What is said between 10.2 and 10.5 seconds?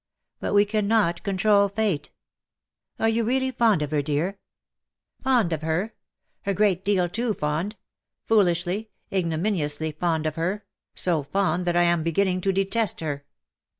of